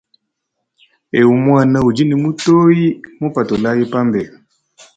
[1.19, 2.85] Ewu muana udi ne mitoyi
[3.19, 4.35] mupatulayi pambelu.